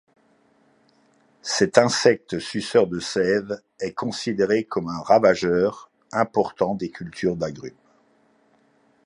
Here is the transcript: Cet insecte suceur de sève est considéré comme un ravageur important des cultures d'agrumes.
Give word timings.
Cet 1.43 1.77
insecte 1.77 2.39
suceur 2.39 2.87
de 2.87 2.99
sève 2.99 3.61
est 3.79 3.93
considéré 3.93 4.63
comme 4.63 4.89
un 4.89 4.99
ravageur 4.99 5.91
important 6.11 6.73
des 6.73 6.89
cultures 6.89 7.35
d'agrumes. 7.35 7.75